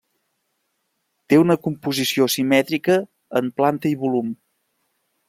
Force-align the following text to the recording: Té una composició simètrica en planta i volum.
Té 1.33 1.37
una 1.41 1.57
composició 1.67 2.27
simètrica 2.37 2.97
en 3.41 3.53
planta 3.61 3.93
i 3.95 3.97
volum. 4.07 4.33